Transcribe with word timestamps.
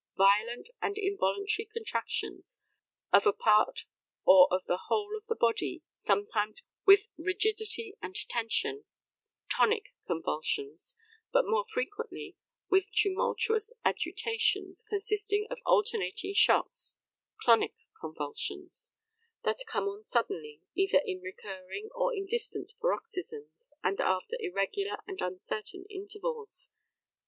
Violent 0.17 0.69
and 0.81 0.97
involuntary 0.97 1.67
contractions 1.71 2.57
of 3.13 3.27
a 3.27 3.31
part 3.33 3.85
or 4.25 4.51
of 4.51 4.65
the 4.65 4.85
whole 4.87 5.15
of 5.15 5.27
the 5.27 5.35
body, 5.35 5.83
sometimes 5.93 6.59
with 6.87 7.09
rigidity 7.19 7.95
and 8.01 8.15
tension 8.15 8.83
(tonic 9.47 9.93
convulsions), 10.07 10.95
but 11.31 11.45
more 11.45 11.65
frequently 11.71 12.35
with 12.67 12.89
tumultuous 12.89 13.73
agitations, 13.85 14.81
consisting 14.89 15.45
of 15.51 15.59
alternating 15.67 16.33
shocks 16.33 16.95
(clonic 17.45 17.75
convulsions), 17.99 18.93
that 19.43 19.63
come 19.67 19.83
on 19.87 20.01
suddenly, 20.01 20.63
either 20.73 20.99
in 21.05 21.21
recurring 21.21 21.89
or 21.93 22.11
in 22.11 22.25
distant 22.25 22.71
paroxysms, 22.81 23.51
and 23.83 24.01
after 24.01 24.35
irregular 24.39 24.97
and 25.05 25.21
uncertain 25.21 25.85
intervals." 25.91 26.71